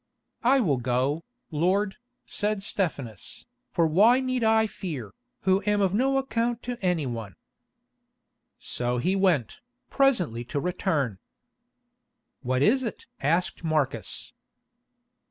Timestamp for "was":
12.63-12.81